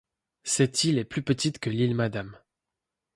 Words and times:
Cette 0.45 0.83
île 0.83 0.97
est 0.97 1.03
plus 1.05 1.21
petite 1.21 1.59
que 1.59 1.69
l'île 1.69 1.93
Madame. 1.93 2.35